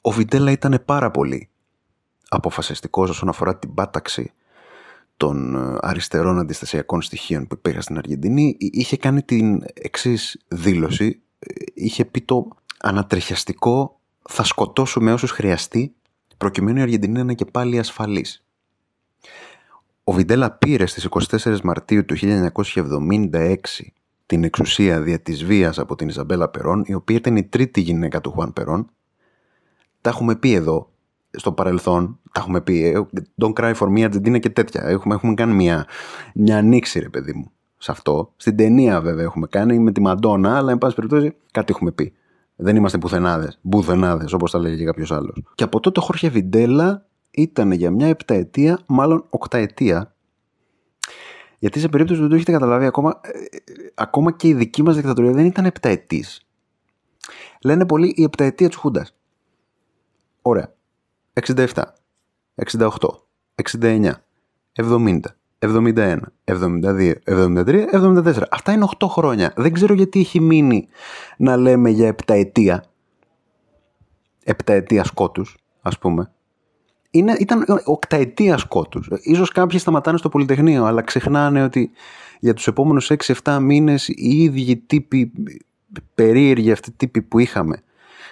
[0.02, 1.50] ο Βιντέλα ήταν πάρα πολύ
[2.30, 4.34] αποφασιστικός όσον αφορά την πάταξη
[5.18, 11.54] των ε, αριστερών αντιστασιακών στοιχείων που υπήρχαν στην Αργεντινή είχε κάνει την εξής δήλωση ε,
[11.74, 12.48] είχε πει το
[12.80, 15.96] ανατριχιαστικό θα σκοτώσουμε όσους χρειαστεί
[16.38, 18.46] προκειμένου η Αργεντινή να είναι και πάλι ασφαλής.
[20.04, 21.08] Ο Βιντέλα πήρε στις
[21.44, 23.56] 24 Μαρτίου του 1976
[24.26, 28.22] την εξουσία δια της βίας από την Ιζαμπέλα Περόν, η οποία ήταν η τρίτη γυναίκα
[28.22, 28.90] του Χουάν Περόν.
[30.02, 30.90] Τα έχουμε πει εδώ
[31.32, 33.02] στο παρελθόν, τα έχουμε πει, ε,
[33.42, 34.84] don't cry for me Argentina και τέτοια.
[34.84, 35.88] Έχουμε, έχουμε κάνει μια,
[36.34, 38.34] μια ανοίξη ρε παιδί μου σε αυτό.
[38.36, 42.14] Στην ταινία βέβαια έχουμε κάνει με τη Μαντόνα, αλλά εν πάση περιπτώσει κάτι έχουμε πει.
[42.56, 45.44] Δεν είμαστε πουθενάδες, μπουθενάδες όπως τα λέγει κάποιος άλλος.
[45.56, 50.15] Και από τότε ο Χόρχε Βιντέλα ήταν για μια επταετία, μάλλον οκταετία.
[51.66, 53.32] Γιατί σε περίπτωση που δεν το έχετε καταλάβει, ακόμα, ε,
[53.96, 56.46] ακόμα και η δική μας δικτατορία δεν ήταν επταετής.
[57.64, 59.16] Λένε πολύ η επταετία της Χούντας.
[60.42, 60.74] Ωραία.
[61.34, 61.96] 67,
[62.56, 62.90] 68,
[63.56, 64.12] 69,
[64.74, 65.20] 70,
[65.60, 68.44] 71, 72, 73, 74.
[68.50, 69.54] Αυτά είναι 8 χρόνια.
[69.56, 70.88] Δεν ξέρω γιατί έχει μείνει
[71.38, 72.84] να λέμε για επταετία.
[74.44, 76.32] Επταετία σκότους, ας πούμε.
[77.16, 79.10] Είναι, ήταν οκταετίας σκότους.
[79.22, 81.92] Ίσως κάποιοι σταματάνε στο Πολυτεχνείο, αλλά ξεχνάνε ότι
[82.40, 83.12] για τους επόμενους
[83.44, 85.32] 6-7 μήνες οι ίδιοι τύποι,
[86.16, 87.82] περίεργοι αυτοί τύποι που είχαμε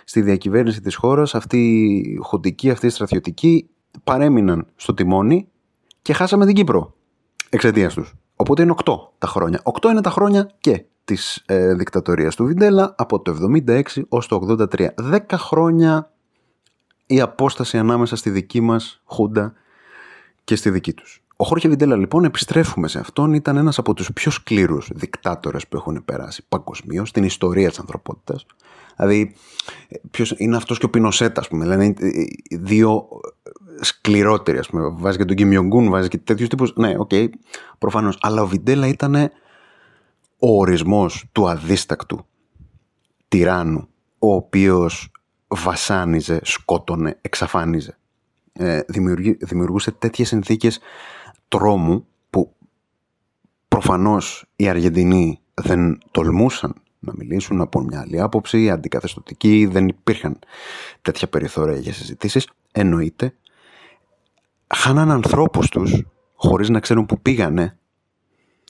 [0.04, 3.70] στη διακυβέρνηση της χώρας, αυτή η χοντική, αυτή η στρατιωτική,
[4.04, 5.48] παρέμειναν στο τιμόνι
[6.02, 6.94] και χάσαμε την Κύπρο
[7.50, 8.14] εξαιτίας τους.
[8.36, 9.62] Οπότε είναι 8 τα χρόνια.
[9.82, 13.36] 8 είναι τα χρόνια και της ε, δικτατορίας του Βιντέλα από το
[13.68, 14.88] 76 ως το 83.
[15.12, 16.13] 10 χρόνια
[17.14, 19.54] η απόσταση ανάμεσα στη δική μας Χούντα
[20.44, 21.24] και στη δική τους.
[21.36, 25.78] Ο Χόρχε Βιντέλα λοιπόν, επιστρέφουμε σε αυτόν, ήταν ένας από τους πιο σκλήρους δικτάτορες που
[25.78, 28.46] έχουν περάσει παγκοσμίως στην ιστορία της ανθρωπότητας.
[28.98, 29.36] Δηλαδή,
[30.12, 31.66] ποιος είναι αυτός και ο Πινοσέτ, ας πούμε.
[31.66, 31.94] Λέμε
[32.52, 33.08] δύο
[33.82, 34.90] σκληρότεροι, ας πούμε.
[34.98, 36.74] Βάζει και τον Κιμ Γιονγκ Ουν, βάζει και τέτοιους τύπους.
[36.76, 37.28] Ναι, ok, okay,
[37.78, 38.18] προφανώς.
[38.22, 39.16] Αλλά ο Βιντέλα ήταν
[40.38, 42.26] ο ορισμός του αδίστακτου
[43.28, 43.88] τυράννου,
[44.20, 45.12] ο οποίος
[45.56, 47.98] βασάνιζε, σκότωνε, εξαφάνιζε.
[48.54, 50.80] Ε, δημιουργεί- δημιουργούσε τέτοιες συνθήκες
[51.48, 52.54] τρόμου που
[53.68, 60.40] προφανώς οι Αργεντινοί δεν τολμούσαν να μιλήσουν από μια άλλη άποψη, αντικαθεστωτική, δεν υπήρχαν
[61.02, 63.36] τέτοια περιθώρια για συζητήσεις, εννοείται.
[64.76, 66.04] Χάναν ανθρώπους τους
[66.36, 67.78] χωρίς να ξέρουν που πήγανε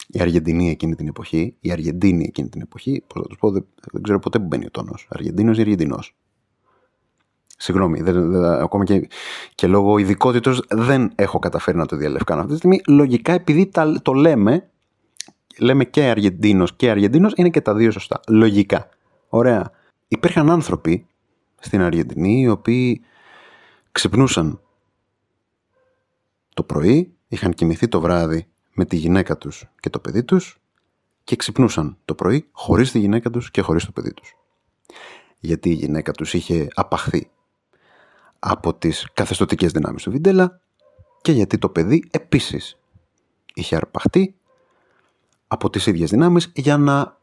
[0.08, 3.66] οι Αργεντινοί εκείνη την εποχή, οι Αργεντίνοι εκείνη την εποχή, πώς θα τους πω, δεν,
[3.92, 5.08] δεν ξέρω ποτέ που μπαίνει ο τόνος.
[5.10, 6.16] Αργεντίνος ή Αργεντινός.
[7.64, 9.08] Συγγνώμη, δεν, δεν- ακόμα και,
[9.56, 12.82] και λόγω ειδικότητος δεν έχω καταφέρει να το διαλευκάνω αυτή τη στιγμή.
[12.88, 14.70] Λογικά επειδή τα, το λέμε,
[15.58, 18.20] λέμε και Αργεντίνος και Αργεντίνος, είναι και τα δύο σωστά.
[18.28, 18.90] Λογικά.
[19.30, 19.72] Ωραία.
[20.08, 21.08] Υπήρχαν άνθρωποι
[21.60, 23.02] στην Αργεντινή οι οποίοι
[23.92, 24.62] ξυπνούσαν
[26.54, 30.62] το πρωί, είχαν κοιμηθεί το βράδυ με τη γυναίκα τους και το παιδί τους
[31.24, 34.36] και ξυπνούσαν το πρωί χωρίς τη γυναίκα τους και χωρίς το παιδί τους.
[35.40, 37.28] Γιατί η γυναίκα τους είχε απαχθεί
[38.46, 40.62] από τις καθεστωτικές δυνάμεις του Βιντέλα
[41.22, 42.80] και γιατί το παιδί επίσης
[43.54, 44.36] είχε αρπαχτεί
[45.48, 47.18] από τις ίδιες δυνάμεις για να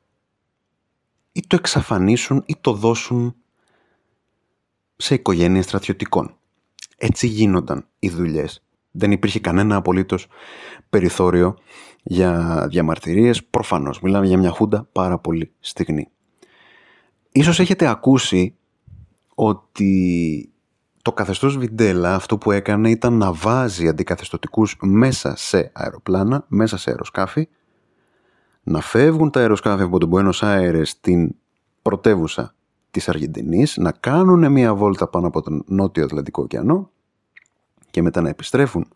[1.32, 3.34] ή το εξαφανίσουν ή το δώσουν
[4.96, 6.36] σε οικογένειες στρατιωτικών.
[6.96, 8.62] Έτσι γίνονταν οι δουλειές.
[8.90, 10.26] Δεν υπήρχε κανένα απολύτως
[10.90, 11.58] περιθώριο
[12.02, 13.44] για διαμαρτυρίες.
[13.44, 16.08] Προφανώς, μιλάμε για μια χούντα πάρα πολύ στιγμή.
[17.32, 18.54] Ίσως έχετε ακούσει
[19.34, 20.49] ότι
[21.02, 26.90] το καθεστώς Βιντέλα αυτό που έκανε ήταν να βάζει αντικαθεστωτικούς μέσα σε αεροπλάνα, μέσα σε
[26.90, 27.48] αεροσκάφη,
[28.62, 31.34] να φεύγουν τα αεροσκάφη από τον Buenos Aires στην
[31.82, 32.54] πρωτεύουσα
[32.90, 36.90] της Αργεντινής, να κάνουν μια βόλτα πάνω από τον Νότιο Ατλαντικό ωκεανό
[37.90, 38.88] και μετά να επιστρέφουν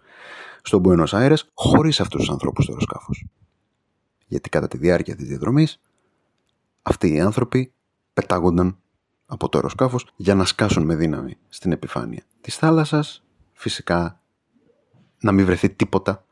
[0.63, 3.27] στον Buenos Aires χωρίς αυτούς τους ανθρώπους στο αεροσκάφος.
[4.27, 5.81] Γιατί κατά τη διάρκεια της διαδρομής
[6.83, 7.73] αυτοί οι άνθρωποι
[8.15, 8.79] πετάγονταν
[9.27, 14.21] από το αεροσκάφος για να σκάσουν με δύναμη στην επιφάνεια της θάλασσας, φυσικά
[15.21, 16.25] να μην βρεθεί τίποτα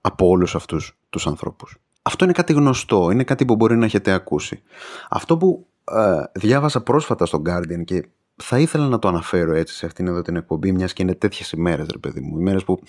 [0.00, 1.76] από όλους αυτούς τους ανθρώπους.
[2.02, 4.62] Αυτό είναι κάτι γνωστό, είναι κάτι που μπορεί να έχετε ακούσει.
[5.08, 9.86] Αυτό που ε, διάβασα πρόσφατα στο Guardian και θα ήθελα να το αναφέρω έτσι σε
[9.86, 12.80] αυτήν εδώ την εκπομπή, μιας και είναι τέτοιες ημέρες, ρε παιδί μου, ημέρες που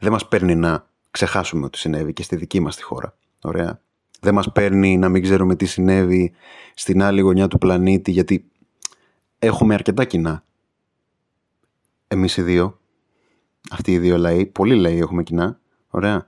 [0.00, 3.14] δεν μας παίρνει να ξεχάσουμε ότι συνέβη και στη δική μας τη χώρα.
[3.40, 3.80] Ωραία.
[4.20, 6.32] Δεν μας παίρνει να μην ξέρουμε τι συνέβη
[6.74, 8.50] στην άλλη γωνιά του πλανήτη, γιατί
[9.38, 10.44] έχουμε αρκετά κοινά.
[12.08, 12.80] Εμείς οι δύο,
[13.70, 16.26] αυτοί οι δύο λαοί, πολλοί λαοί έχουμε κοινά, ωραία.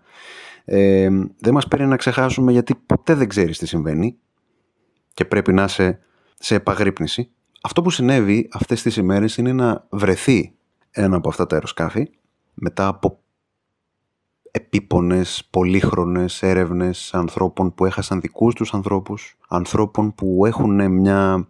[0.64, 4.18] Ε, δεν μας παίρνει να ξεχάσουμε γιατί ποτέ δεν ξέρεις τι συμβαίνει
[5.14, 5.98] και πρέπει να είσαι
[6.38, 7.30] σε επαγρύπνηση.
[7.62, 10.54] Αυτό που συνέβη αυτές τις ημέρες είναι να βρεθεί
[10.90, 12.10] ένα από αυτά τα αεροσκάφη
[12.54, 13.20] μετά από
[14.50, 21.48] επίπονες, πολύχρονες έρευνες ανθρώπων που έχασαν δικούς τους ανθρώπους, ανθρώπων που έχουν μια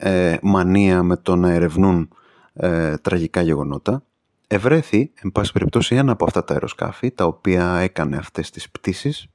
[0.00, 2.08] ε, μανία με το να ερευνούν
[2.52, 4.02] ε, τραγικά γεγονότα.
[4.46, 9.26] Ευρέθη, εν πάση περιπτώσει, ένα από αυτά τα αεροσκάφη, τα οποία έκανε αυτές τις πτήσεις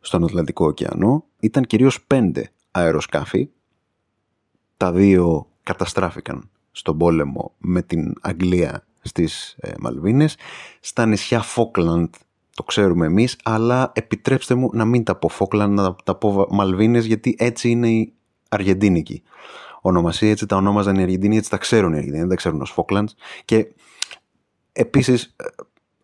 [0.00, 1.24] στον Ατλαντικό ωκεανό.
[1.40, 3.48] Ήταν κυρίως πέντε αεροσκάφη.
[4.76, 10.36] Τα δύο καταστράφηκαν στον πόλεμο με την Αγγλία στις ε, Μαλβίνες.
[10.80, 12.14] Στα νησιά Φόκλαντ
[12.54, 17.04] το ξέρουμε εμείς, αλλά επιτρέψτε μου να μην τα πω Φόκλαντ, να τα πω Μαλβίνες,
[17.04, 18.12] γιατί έτσι είναι η
[18.48, 19.22] Αργεντίνικη
[19.80, 22.70] ονομασία, έτσι τα ονόμαζαν οι Αργεντίνοι, έτσι τα ξέρουν οι Αργεντίνοι, δεν τα ξέρουν ως
[22.70, 23.14] Φόκλαντς.
[23.44, 23.72] Και
[24.72, 25.44] επίσης, ε,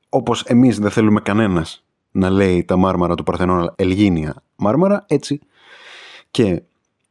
[0.09, 5.41] όπως εμείς δεν θέλουμε κανένας να λέει τα μάρμαρα του Παρθενώνα Ελγίνια μάρμαρα, έτσι
[6.31, 6.63] και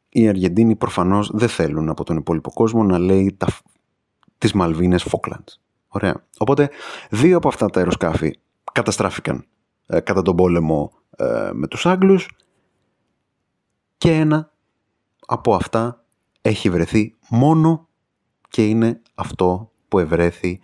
[0.09, 3.47] οι Αργεντίνοι προφανώς δεν θέλουν από τον υπόλοιπο κόσμο να λέει τα,
[4.37, 5.61] τις Μαλβίνες Φόκλαντς.
[5.87, 6.23] Ωραία.
[6.37, 6.69] Οπότε
[7.09, 8.39] δύο από αυτά τα αεροσκάφη
[8.71, 9.45] καταστράφηκαν
[9.87, 12.29] ε, κατά τον πόλεμο ε, με τους Άγγλους
[13.97, 14.51] και ένα
[15.25, 16.04] από αυτά
[16.45, 17.87] έχει βρεθεί μόνο
[18.49, 20.59] και είναι αυτό που ευρέθη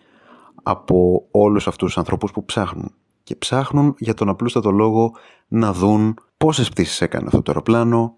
[0.63, 2.93] από όλους αυτούς τους ανθρώπους που ψάχνουν.
[3.23, 5.15] Και ψάχνουν για τον απλούστατο λόγο
[5.47, 8.17] να δουν πόσες πτήσεις έκανε αυτό το αεροπλάνο,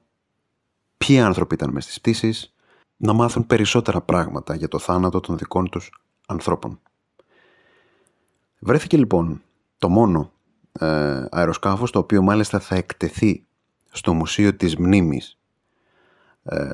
[0.97, 2.53] ποιοι άνθρωποι ήταν μες στις πτήσεις,
[2.97, 5.91] να μάθουν περισσότερα πράγματα για το θάνατο των δικών τους
[6.27, 6.79] ανθρώπων.
[8.59, 9.41] Βρέθηκε λοιπόν
[9.77, 10.31] το μόνο
[10.71, 13.45] ε, αεροσκάφος το οποίο μάλιστα θα εκτεθεί
[13.91, 15.42] στο Μουσείο της Μνήμης ε,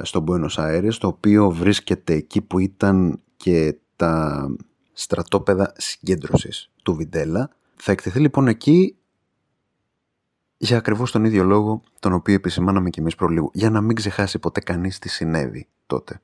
[0.01, 4.47] στο Buenos Aires το οποίο βρίσκεται εκεί που ήταν και τα
[4.93, 7.49] στρατόπεδα συγκέντρωσης του Βιντέλα.
[7.75, 8.95] Θα εκτεθεί λοιπόν εκεί
[10.57, 13.51] για ακριβώς τον ίδιο λόγο τον οποίο επισημάναμε και εμείς προλίγου.
[13.53, 16.21] Για να μην ξεχάσει ποτέ κανείς τι συνέβη τότε.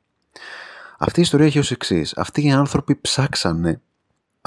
[0.98, 2.18] Αυτή η ιστορία έχει ως εξής.
[2.18, 3.82] Αυτοί οι άνθρωποι ψάξανε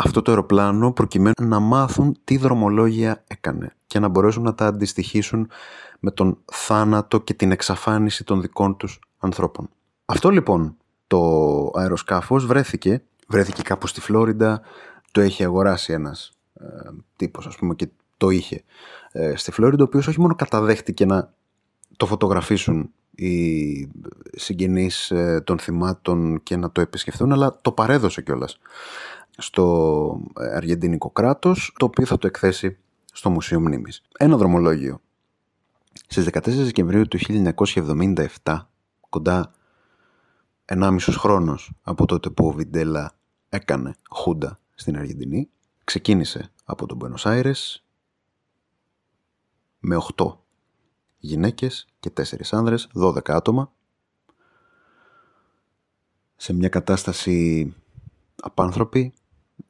[0.00, 5.50] αυτό το αεροπλάνο προκειμένου να μάθουν τι δρομολόγια έκανε και να μπορέσουν να τα αντιστοιχίσουν
[5.98, 9.68] με τον θάνατο και την εξαφάνιση των δικών τους ανθρώπων.
[10.04, 11.20] Αυτό λοιπόν το
[11.74, 14.60] αεροσκάφος βρέθηκε, βρέθηκε κάπου στη Φλόριντα,
[15.12, 16.64] το έχει αγοράσει ένας ε,
[17.16, 18.64] τύπος ας πούμε και το είχε
[19.12, 21.32] ε, στη Φλόριντα, ο οποίος όχι μόνο καταδέχτηκε να
[21.96, 23.88] το φωτογραφίσουν οι
[24.32, 28.58] συγγενείς ε, των θυμάτων και να το επισκεφθούν, αλλά το παρέδωσε κιόλας
[29.38, 32.78] στο αργεντινικό κράτος, το οποίο θα το εκθέσει
[33.12, 34.02] στο Μουσείο Μνήμης.
[34.18, 35.00] Ένα δρομολόγιο.
[36.06, 38.68] Στις 14 Δεκεμβρίου του 1977,
[39.08, 39.52] κοντά
[40.64, 43.12] 1,5 χρόνος από τότε που ο Βιντέλα
[43.48, 45.50] έκανε χούντα στην Αργεντινή,
[45.84, 47.76] ξεκίνησε από τον Buenos Aires
[49.78, 50.36] με 8
[51.18, 53.72] γυναίκες και 4 άνδρες, 12 άτομα,
[56.36, 57.74] σε μια κατάσταση
[58.42, 59.12] απάνθρωπη,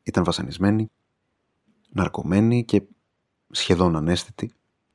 [0.08, 0.90] ήταν βασανισμένοι,
[1.88, 2.82] ναρκωμένοι και
[3.50, 4.52] σχεδόν ανέστητοι.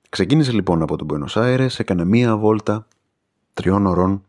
[0.09, 2.87] Ξεκίνησε λοιπόν από τον Buenos Aires, έκανε μία βόλτα
[3.53, 4.23] τριών ωρών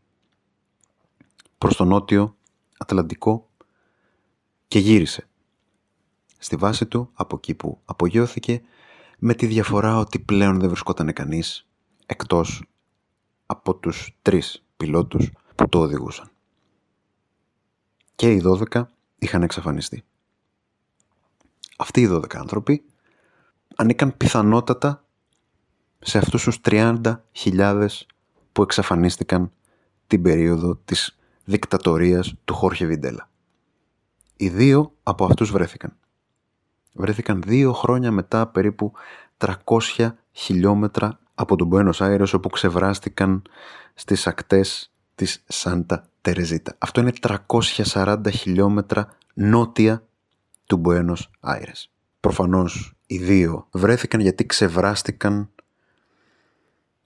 [1.59, 2.37] προς τον νότιο
[2.79, 3.49] Ατλαντικό
[4.69, 5.29] και γύρισε.
[6.39, 8.63] Στη βάση του, από εκεί που απογειώθηκε,
[9.19, 11.69] με τη διαφορά ότι πλέον δεν βρισκόταν κανείς
[12.07, 12.65] εκτός
[13.47, 16.31] από τους τρεις πιλότους που το οδηγούσαν.
[18.15, 18.85] Και οι 12
[19.19, 20.05] είχαν εξαφανιστεί.
[21.77, 22.85] Αυτοί οι 12 άνθρωποι
[23.77, 25.05] ανήκαν πιθανότατα
[25.99, 27.87] σε αυτούς τους 30.000
[28.53, 29.53] που εξαφανίστηκαν
[30.07, 33.29] την περίοδο της δικτατορίας του Χόρχε Βιντέλα.
[34.37, 35.97] Οι δύο από αυτούς βρέθηκαν.
[36.95, 38.93] Βρέθηκαν δύο χρόνια μετά περίπου
[39.39, 43.43] 300 χιλιόμετρα από τον Buenos Aires όπου ξεβράστηκαν
[43.95, 46.75] στις ακτές της Σάντα Τερεζίτα.
[46.79, 47.13] Αυτό είναι
[47.93, 50.03] 340 χιλιόμετρα νότια
[50.67, 51.85] του Buenos Aires.
[52.21, 55.51] Προφανώς οι δύο βρέθηκαν γιατί ξεβράστηκαν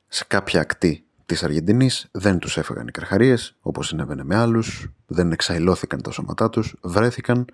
[0.08, 5.32] σε κάποια ακτή της Αργεντινής, δεν τους έφεγαν οι καρχαρίες όπως συνέβαινε με άλλους, δεν
[5.32, 7.44] εξαϊλώθηκαν τα σώματά τους, βρέθηκαν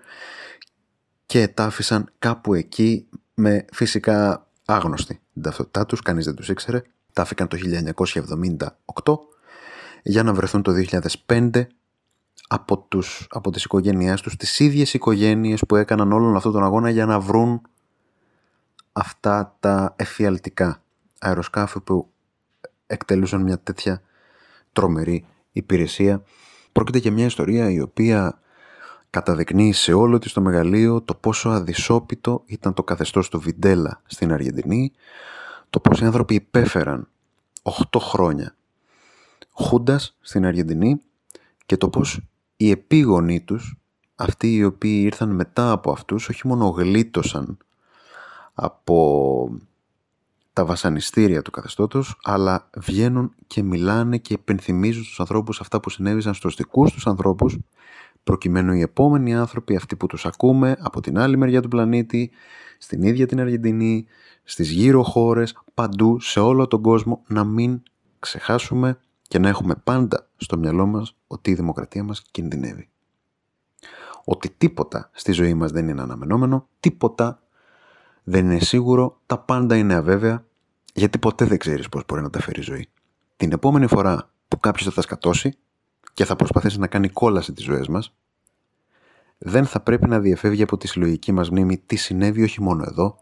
[1.25, 6.81] και ετάφησαν κάπου εκεί με φυσικά άγνωστη την ταυτότητά τους, κανείς δεν τους ήξερε.
[7.13, 7.57] Τάφηκαν το
[9.03, 9.17] 1978
[10.03, 10.71] για να βρεθούν το
[11.25, 11.67] 2005
[12.47, 16.89] από, τους, από τις οικογένειές τους, τις ίδιες οικογένειες που έκαναν όλον αυτόν τον αγώνα
[16.89, 17.61] για να βρουν
[18.91, 20.83] αυτά τα εφιαλτικά
[21.19, 22.09] αεροσκάφη που
[22.87, 24.01] εκτελούσαν μια τέτοια
[24.73, 26.23] τρομερή υπηρεσία.
[26.71, 28.39] Πρόκειται για μια ιστορία η οποία
[29.09, 34.33] καταδεικνύει σε όλο της το μεγαλείο το πόσο αδυσόπιτο ήταν το καθεστώς του Βιντέλα στην
[34.33, 34.91] Αργεντινή,
[35.69, 37.07] το πώς οι άνθρωποι υπέφεραν
[37.91, 38.55] 8 χρόνια
[39.51, 41.01] χούντας στην Αργεντινή
[41.65, 42.21] και το πώς
[42.57, 43.77] οι επίγονοί τους,
[44.15, 47.57] αυτοί οι οποίοι ήρθαν μετά από αυτούς, όχι μόνο γλίτωσαν
[48.53, 49.59] από
[50.53, 56.33] τα βασανιστήρια του καθεστώτος, αλλά βγαίνουν και μιλάνε και επενθυμίζουν στους ανθρώπους αυτά που συνέβησαν
[56.33, 57.57] στους δικούς τους ανθρώπους,
[58.23, 62.31] προκειμένου οι επόμενοι άνθρωποι, αυτοί που τους ακούμε, από την άλλη μεριά του πλανήτη,
[62.77, 64.05] στην ίδια την Αργεντινή,
[64.43, 67.81] στις γύρω χώρες, παντού, σε όλο τον κόσμο, να μην
[68.19, 72.89] ξεχάσουμε και να έχουμε πάντα στο μυαλό μας ότι η δημοκρατία μας κινδυνεύει.
[74.23, 77.43] Ότι τίποτα στη ζωή μας δεν είναι αναμενόμενο, τίποτα
[78.23, 80.45] δεν είναι σίγουρο, τα πάντα είναι αβέβαια,
[80.93, 82.89] γιατί ποτέ δεν ξέρεις πώς μπορεί να τα φέρει η ζωή.
[83.37, 85.57] Την επόμενη φορά που κάποιος θα τα σκατώσει
[86.13, 88.15] και θα προσπαθήσει να κάνει κόλαση τις ζωές μας,
[89.37, 93.17] δεν θα πρέπει να διαφεύγει από τη συλλογική μας μνήμη τι συνέβη όχι μόνο εδώ,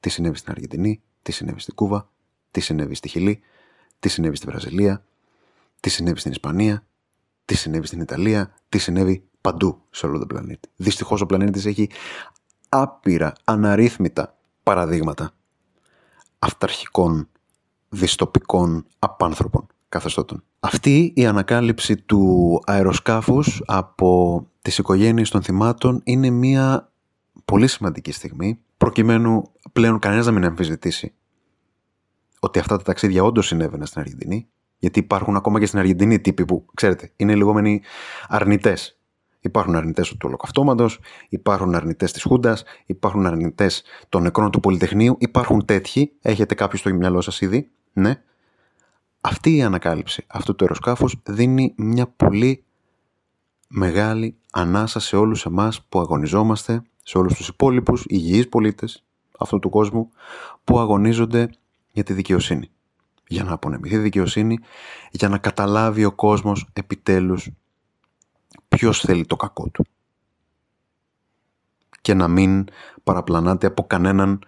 [0.00, 2.10] τι συνέβη στην Αργεντινή, τι συνέβη στην Κούβα,
[2.50, 3.40] τι συνέβη στη Χιλή,
[4.00, 5.04] τι συνέβη στη Βραζιλία,
[5.80, 6.84] τι συνέβη στην Ισπανία,
[7.50, 10.68] τι συνέβη στην Ιταλία, τι συνέβη παντού σε όλο τον πλανήτη.
[10.76, 11.90] Δυστυχώς ο πλανήτης έχει
[12.68, 15.32] άπειρα, αναρρύθμιτα παραδείγματα
[16.38, 17.28] αυταρχικών,
[17.88, 20.42] δυστοπικών, απάνθρωπων καθεστώτων.
[20.60, 26.92] Αυτή η ανακάλυψη του αεροσκάφους από τις οικογένειες των θυμάτων είναι μια
[27.44, 31.14] πολύ σημαντική στιγμή προκειμένου πλέον κανένας να μην αμφισβητήσει
[32.40, 34.48] ότι αυτά τα ταξίδια όντως συνέβαιναν στην Αργεντινή
[34.80, 37.82] γιατί υπάρχουν ακόμα και στην Αργεντινή τύποι που, ξέρετε, είναι λιγόμενοι
[38.28, 38.98] αρνητές.
[39.40, 45.16] Υπάρχουν αρνητές του ολοκαυτώματος, υπάρχουν αρνητές της Χούντας, υπάρχουν αρνητές των νεκρών του Πολυτεχνείου.
[45.18, 46.12] Υπάρχουν τέτοιοι.
[46.22, 47.70] Έχετε κάποιου στο μυαλό σας ήδη.
[47.92, 48.22] Ναι.
[49.20, 52.64] Αυτή η ανακάλυψη αυτού του αεροσκάφους δίνει μια πολύ
[53.68, 59.04] μεγάλη ανάσα σε όλους εμάς που αγωνιζόμαστε, σε όλους τους υπόλοιπους υγιείς πολίτες
[59.38, 60.10] αυτού του κόσμου
[60.64, 61.50] που αγωνίζονται
[61.92, 62.70] για τη δικαιοσύνη
[63.30, 64.58] για να απονεμηθεί δικαιοσύνη,
[65.10, 67.50] για να καταλάβει ο κόσμος επιτέλους
[68.68, 69.84] ποιος θέλει το κακό του.
[72.00, 72.64] Και να μην
[73.02, 74.44] παραπλανάται από κανέναν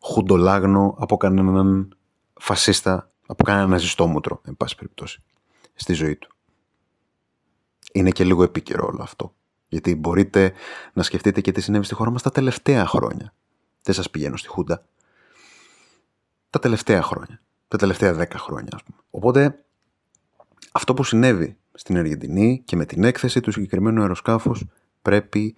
[0.00, 1.96] χουντολάγνο, από κανέναν
[2.34, 5.22] φασίστα, από κανέναν ναζιστόμουτρο, εν πάση περιπτώσει,
[5.74, 6.34] στη ζωή του.
[7.92, 9.34] είναι και λίγο επίκαιρο όλο αυτό.
[9.68, 10.52] Γιατί μπορείτε
[10.92, 13.34] να σκεφτείτε και τι συνέβη στη χώρα μας τα τελευταία χρόνια.
[13.82, 14.86] Δεν σας πηγαίνω στη Χούντα.
[16.50, 17.43] Τα τελευταία χρόνια.
[17.68, 18.98] Τα τελευταία δέκα χρόνια, ας πούμε.
[19.10, 19.64] Οπότε,
[20.72, 24.64] αυτό που συνέβη στην Αργεντινή και με την έκθεση του συγκεκριμένου αεροσκάφους
[25.02, 25.56] πρέπει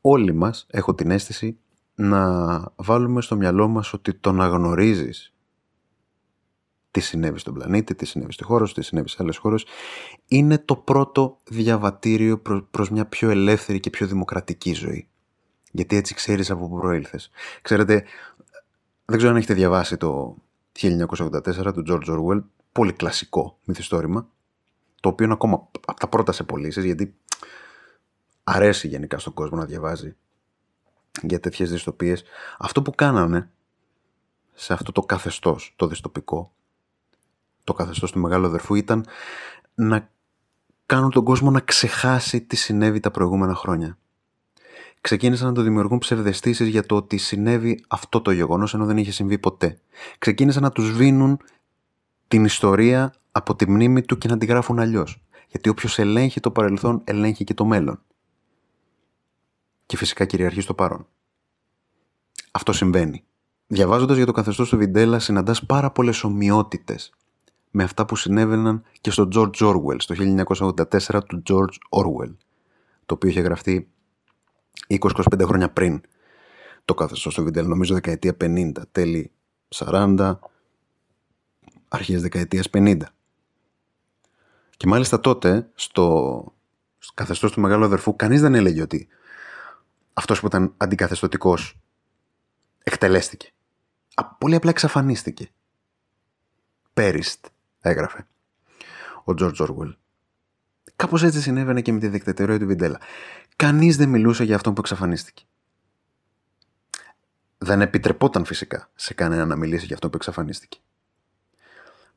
[0.00, 1.58] όλοι μας, έχω την αίσθηση,
[1.94, 5.32] να βάλουμε στο μυαλό μας ότι το να γνωρίζεις
[6.90, 9.66] τι συνέβη στον πλανήτη, τι συνέβη στη χώρα σου, τι συνέβη σε άλλες χώρες,
[10.26, 15.08] είναι το πρώτο διαβατήριο προς μια πιο ελεύθερη και πιο δημοκρατική ζωή.
[15.70, 17.30] Γιατί έτσι ξέρεις από πού προήλθες.
[17.62, 18.04] Ξέρετε,
[19.04, 20.36] δεν ξέρω αν έχετε διαβάσει το
[20.80, 24.28] 1984 του George Orwell, πολύ κλασικό μυθιστόρημα,
[25.00, 27.16] το οποίο είναι ακόμα από τα πρώτα σε πωλήσεις, γιατί
[28.44, 30.16] αρέσει γενικά στον κόσμο να διαβάζει
[31.22, 32.22] για τέτοιες δυστοπίες.
[32.58, 33.50] Αυτό που κάνανε
[34.54, 36.52] σε αυτό το καθεστώς, το δυστοπικό,
[37.64, 39.06] το καθεστώς του μεγάλου αδερφού ήταν
[39.74, 40.10] να
[40.86, 43.98] κάνουν τον κόσμο να ξεχάσει τι συνέβη τα προηγούμενα χρόνια.
[45.00, 49.10] Ξεκίνησαν να το δημιουργούν ψευδεστήσεις για το ότι συνέβη αυτό το γεγονός ενώ δεν είχε
[49.10, 49.80] συμβεί ποτέ.
[50.18, 51.40] Ξεκίνησαν να τους βίνουν
[52.28, 55.22] την ιστορία από τη μνήμη του και να τη γράφουν αλλιώς.
[55.48, 58.02] Γιατί όποιος ελέγχει το παρελθόν, ελέγχει και το μέλλον.
[59.86, 61.06] Και φυσικά κυριαρχεί στο παρόν.
[62.50, 63.24] Αυτό συμβαίνει.
[63.66, 67.12] Διαβάζοντας για το καθεστώς του Βιντέλα, συναντάς πάρα πολλές ομοιότητες
[67.70, 72.34] με αυτά που συνέβαιναν και στο George Orwell, στο 1984 του George Orwell,
[73.06, 73.88] το οποίο είχε γραφτεί
[74.88, 76.00] 20-25 χρόνια πριν
[76.84, 79.30] το καθεστώς του Βιντέλα, νομίζω δεκαετία 50, τέλη
[79.74, 80.38] 40,
[81.88, 83.00] αρχές δεκαετίας 50.
[84.76, 86.44] Και μάλιστα τότε, στο,
[86.98, 89.08] στο καθεστώς του μεγάλου αδερφού, κανείς δεν έλεγε ότι
[90.12, 91.78] αυτός που ήταν αντικαθεστωτικός
[92.82, 93.50] εκτελέστηκε.
[94.38, 95.50] Πολύ απλά εξαφανίστηκε.
[96.94, 97.46] Πέριστ
[97.80, 98.26] έγραφε
[99.24, 99.94] ο Τζορτζ Orwell.
[100.96, 103.00] Κάπως έτσι συνέβαινε και με τη δικτατορία του Βιντέλα.
[103.58, 105.42] Κανείς δεν μιλούσε για αυτόν που εξαφανίστηκε.
[107.58, 110.78] Δεν επιτρεπόταν φυσικά σε κανένα να μιλήσει για αυτόν που εξαφανίστηκε.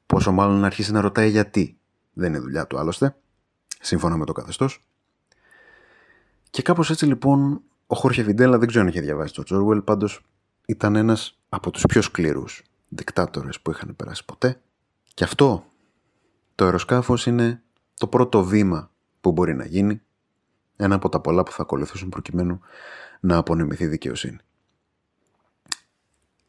[0.06, 1.78] Πόσο μάλλον να αρχίσει να ρωτάει γιατί.
[2.14, 3.16] Δεν είναι δουλειά του άλλωστε,
[3.80, 4.88] σύμφωνα με το καθεστώς.
[6.50, 10.22] Και κάπως έτσι λοιπόν ο Χόρχε Βιντέλα δεν ξέρω αν είχε διαβάσει το Τζόρουελ, πάντως
[10.66, 14.62] ήταν ένας από τους πιο σκληρούς δικτάτορες που είχαν περάσει ποτέ.
[15.14, 15.66] Και αυτό
[16.56, 17.62] το αεροσκάφος είναι
[17.98, 20.02] το πρώτο βήμα που μπορεί να γίνει,
[20.82, 22.60] ένα από τα πολλά που θα ακολουθήσουν προκειμένου
[23.20, 24.38] να απονεμηθεί δικαιοσύνη.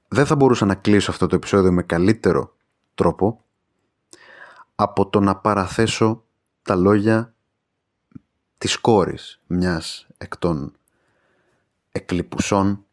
[0.08, 2.56] Δεν θα μπορούσα να κλείσω αυτό το επεισόδιο με καλύτερο
[2.94, 3.44] τρόπο
[4.74, 6.24] από το να παραθέσω
[6.62, 7.34] τα λόγια
[8.58, 10.72] της κόρης μιας εκ των
[11.92, 12.84] εκλειπουσών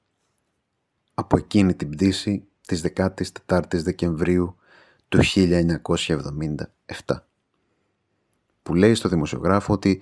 [1.14, 4.56] από εκείνη την πτήση της 14ης Δεκεμβρίου
[5.10, 7.22] του 1977
[8.64, 10.02] που λέει στο δημοσιογράφο ότι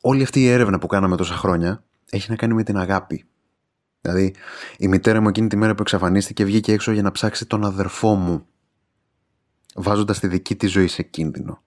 [0.00, 3.24] όλη αυτή η έρευνα που κάναμε τόσα χρόνια έχει να κάνει με την αγάπη.
[4.00, 4.34] Δηλαδή,
[4.78, 8.14] η μητέρα μου εκείνη τη μέρα που εξαφανίστηκε βγήκε έξω για να ψάξει τον αδερφό
[8.14, 8.46] μου,
[9.74, 11.62] βάζοντας τη δική της ζωή σε κίνδυνο.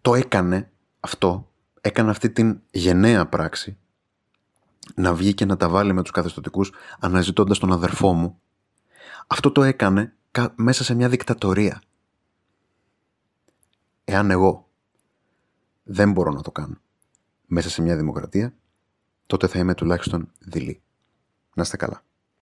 [0.00, 3.76] Το έκανε αυτό, έκανε αυτή την γενναία πράξη,
[4.94, 8.40] να βγει και να τα βάλει με τους καθεστωτικούς αναζητώντας τον αδερφό μου.
[9.26, 10.14] Αυτό το έκανε
[10.54, 11.82] μέσα σε μια δικτατορία.
[14.04, 14.68] Εάν εγώ
[15.82, 16.80] δεν μπορώ να το κάνω
[17.52, 18.54] μέσα σε μια δημοκρατία,
[19.26, 20.82] τότε θα είμαι τουλάχιστον δειλή.
[21.54, 22.02] Να είστε καλά.